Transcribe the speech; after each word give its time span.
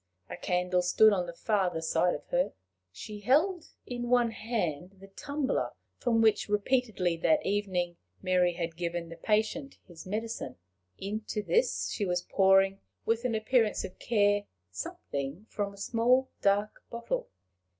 A 0.31 0.35
candle 0.35 0.81
stood 0.81 1.13
on 1.13 1.27
the 1.27 1.31
farther 1.33 1.79
side 1.79 2.15
of 2.15 2.25
her. 2.29 2.53
She 2.91 3.19
held 3.19 3.65
in 3.85 4.09
one 4.09 4.31
hand 4.31 4.95
the 4.99 5.07
tumbler 5.09 5.73
from 5.99 6.23
which, 6.23 6.49
repeatedly 6.49 7.17
that 7.17 7.45
evening, 7.45 7.97
Mary 8.19 8.53
had 8.53 8.75
given 8.75 9.09
the 9.09 9.15
patient 9.15 9.77
his 9.83 10.07
medicine: 10.07 10.55
into 10.97 11.43
this 11.43 11.91
she 11.91 12.07
was 12.07 12.23
pouring, 12.23 12.79
with 13.05 13.25
an 13.25 13.35
appearance 13.35 13.83
of 13.83 13.99
care, 13.99 14.45
something 14.71 15.45
from 15.51 15.71
a 15.71 15.77
small 15.77 16.31
dark 16.41 16.81
bottle. 16.89 17.29